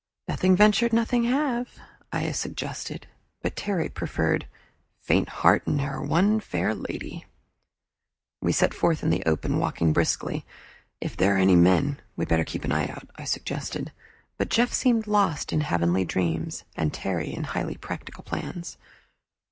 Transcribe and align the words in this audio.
"Nothing 0.27 0.55
venture, 0.55 0.89
nothing 0.91 1.25
have," 1.25 1.77
I 2.11 2.31
suggested, 2.31 3.05
but 3.43 3.55
Terry 3.55 3.87
preferred 3.87 4.47
"Faint 4.97 5.29
heart 5.29 5.67
ne'er 5.67 6.01
won 6.01 6.39
fair 6.39 6.73
lady." 6.73 7.25
We 8.41 8.51
set 8.51 8.73
forth 8.73 9.03
in 9.03 9.11
the 9.11 9.21
open, 9.27 9.59
walking 9.59 9.93
briskly. 9.93 10.43
"If 10.99 11.15
there 11.15 11.35
are 11.35 11.37
any 11.37 11.55
men, 11.55 12.01
we'd 12.15 12.29
better 12.29 12.43
keep 12.43 12.65
an 12.65 12.71
eye 12.71 12.87
out," 12.87 13.09
I 13.17 13.25
suggested, 13.25 13.91
but 14.39 14.49
Jeff 14.49 14.73
seemed 14.73 15.05
lost 15.05 15.53
in 15.53 15.61
heavenly 15.61 16.03
dreams, 16.03 16.63
and 16.75 16.91
Terry 16.91 17.31
in 17.31 17.43
highly 17.43 17.75
practical 17.75 18.23
plans. 18.23 18.79